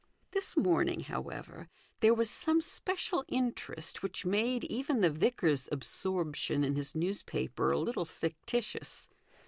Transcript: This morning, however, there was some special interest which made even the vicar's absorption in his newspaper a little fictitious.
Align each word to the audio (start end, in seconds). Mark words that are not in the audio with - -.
This 0.31 0.57
morning, 0.57 1.01
however, 1.01 1.69
there 1.99 2.15
was 2.15 2.27
some 2.27 2.59
special 2.63 3.23
interest 3.27 4.01
which 4.01 4.25
made 4.25 4.63
even 4.63 5.01
the 5.01 5.11
vicar's 5.11 5.69
absorption 5.71 6.63
in 6.63 6.75
his 6.75 6.95
newspaper 6.95 7.71
a 7.71 7.77
little 7.77 8.05
fictitious. 8.05 9.09